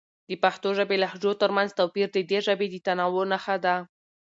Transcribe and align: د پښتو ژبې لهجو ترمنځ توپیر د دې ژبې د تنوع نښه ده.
د 0.29 0.31
پښتو 0.43 0.69
ژبې 0.77 0.97
لهجو 1.03 1.31
ترمنځ 1.41 1.69
توپیر 1.79 2.07
د 2.13 2.17
دې 2.29 2.39
ژبې 2.47 2.67
د 2.69 2.75
تنوع 2.85 3.25
نښه 3.31 3.55
ده. 3.65 3.75